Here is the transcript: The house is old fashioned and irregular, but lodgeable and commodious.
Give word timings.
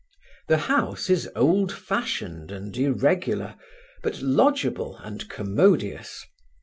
The 0.47 0.57
house 0.57 1.11
is 1.11 1.29
old 1.35 1.71
fashioned 1.71 2.49
and 2.51 2.75
irregular, 2.75 3.53
but 4.01 4.19
lodgeable 4.23 4.97
and 5.03 5.29
commodious. 5.29 6.25